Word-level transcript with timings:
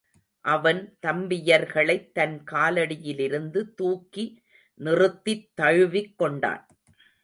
அவன் 0.45 0.97
தம்பியர்களைத் 1.07 2.11
தன் 2.11 2.43
காலடியிலிருந்து 2.51 3.73
தூக்கி 3.75 4.25
நிறுத்தித் 4.79 5.51
தழுவிக் 5.55 6.17
கொண்டான். 6.17 6.67